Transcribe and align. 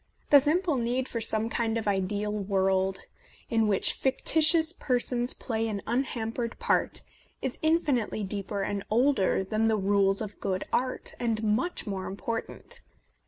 The 0.31 0.39
simple 0.39 0.77
need 0.79 1.07
for 1.07 1.21
some 1.21 1.47
kind 1.47 1.77
of 1.77 1.87
ideal 1.87 2.31
world 2.33 3.01
in 3.51 3.67
which 3.67 3.93
fictitious 3.93 4.73
per 4.73 4.97
sons 4.97 5.35
play 5.35 5.67
an 5.67 5.83
unhampered 5.85 6.57
part 6.57 7.03
is 7.39 7.59
infinitely 7.61 8.23
deeper 8.23 8.63
and 8.63 8.83
older 8.89 9.43
than 9.43 9.67
the 9.67 9.77
rules 9.77 10.19
of 10.19 10.39
good 10.39 10.65
art, 10.73 11.13
and 11.19 11.43
much 11.43 11.85
more 11.85 12.07
important. 12.07 12.81